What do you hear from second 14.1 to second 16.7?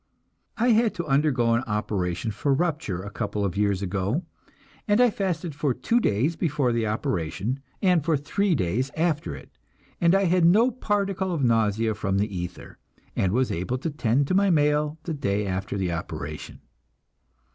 to my mail the day after the operation.